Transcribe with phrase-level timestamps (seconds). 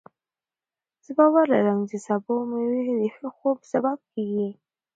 [1.05, 4.49] زه باور لرم چې سبو او مېوې د ښه خوب سبب کېږي.